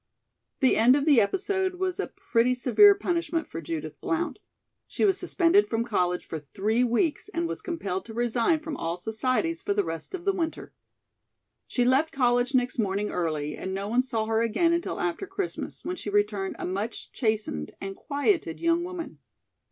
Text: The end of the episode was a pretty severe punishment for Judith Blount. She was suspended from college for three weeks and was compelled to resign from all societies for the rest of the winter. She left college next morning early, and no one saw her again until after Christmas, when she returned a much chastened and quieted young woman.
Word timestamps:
The 0.61 0.77
end 0.77 0.95
of 0.95 1.05
the 1.05 1.21
episode 1.21 1.75
was 1.75 1.99
a 1.99 2.07
pretty 2.07 2.55
severe 2.55 2.95
punishment 2.95 3.47
for 3.47 3.61
Judith 3.61 4.01
Blount. 4.01 4.39
She 4.87 5.05
was 5.05 5.19
suspended 5.19 5.67
from 5.69 5.83
college 5.83 6.25
for 6.25 6.39
three 6.39 6.83
weeks 6.83 7.29
and 7.29 7.47
was 7.47 7.61
compelled 7.61 8.05
to 8.05 8.13
resign 8.15 8.61
from 8.61 8.75
all 8.77 8.97
societies 8.97 9.61
for 9.61 9.75
the 9.75 9.83
rest 9.83 10.15
of 10.15 10.25
the 10.25 10.33
winter. 10.33 10.73
She 11.67 11.85
left 11.85 12.11
college 12.11 12.55
next 12.55 12.79
morning 12.79 13.11
early, 13.11 13.55
and 13.55 13.75
no 13.75 13.87
one 13.89 14.01
saw 14.01 14.25
her 14.25 14.41
again 14.41 14.73
until 14.73 14.99
after 14.99 15.27
Christmas, 15.27 15.85
when 15.85 15.97
she 15.97 16.09
returned 16.09 16.55
a 16.57 16.65
much 16.65 17.11
chastened 17.11 17.75
and 17.79 17.95
quieted 17.95 18.59
young 18.59 18.83
woman. 18.83 19.19